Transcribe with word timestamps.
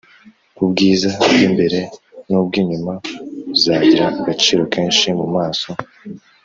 ubwiza 0.63 1.09
bw’imbere 1.29 1.79
n’ubw 2.29 2.53
inyuma 2.61 2.93
uzagira 3.55 4.05
agaciro 4.19 4.61
kenshi 4.73 5.07
mu 5.19 5.27
maso 5.35 5.69